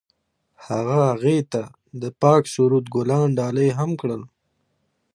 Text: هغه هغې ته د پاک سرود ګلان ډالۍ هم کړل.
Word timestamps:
هغه 0.65 0.97
هغې 1.09 1.37
ته 1.51 1.61
د 2.01 2.03
پاک 2.21 2.43
سرود 2.53 2.85
ګلان 2.95 3.27
ډالۍ 3.39 3.69
هم 3.79 3.91
کړل. 4.01 4.21